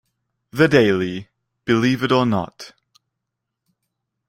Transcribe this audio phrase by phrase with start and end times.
[0.49, 1.27] The daily
[1.63, 2.73] Believe It or Not!